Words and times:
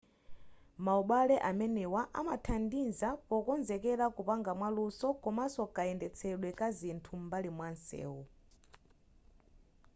maubale 0.85 1.35
amenewa 1.49 2.01
amathandiza 2.19 3.09
pokonzekera 3.29 4.05
kupanga 4.15 4.51
mwa 4.59 4.69
luso 4.77 5.07
komaso 5.23 5.61
kayendetsedwe 5.75 6.49
kazinthu 6.59 7.11
zam'mbali 7.15 7.49
mwamsewu 7.57 8.21